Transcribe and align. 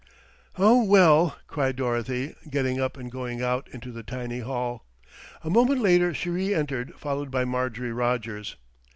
"Oh, 0.57 0.83
well," 0.83 1.37
cried 1.45 1.75
Dorothy, 1.75 2.33
getting 2.49 2.79
up 2.81 2.97
and 2.97 3.11
going 3.11 3.43
out 3.43 3.67
into 3.69 3.91
the 3.91 4.01
tiny 4.01 4.39
hall. 4.39 4.83
A 5.43 5.49
moment 5.51 5.79
later 5.79 6.11
she 6.11 6.31
re 6.31 6.55
entered, 6.55 6.95
followed 6.95 7.29
by 7.29 7.45
Marjorie 7.45 7.93
Rogers. 7.93 8.55